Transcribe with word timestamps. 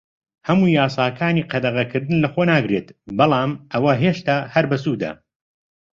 هەموو 0.47 0.73
یاساکانی 0.79 1.47
قەدەغەکردن 1.51 2.15
لەخۆ 2.23 2.43
ناگرێت، 2.51 2.87
بەڵام 3.17 3.51
ئەوە 3.73 3.91
هێشتا 4.03 4.37
هەر 4.53 4.65
بەسوودە. 4.71 5.11